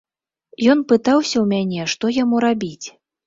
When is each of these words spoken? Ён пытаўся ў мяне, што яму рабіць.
Ён 0.73 0.79
пытаўся 0.91 1.35
ў 1.39 1.43
мяне, 1.53 1.85
што 1.95 2.05
яму 2.23 2.35
рабіць. 2.49 2.87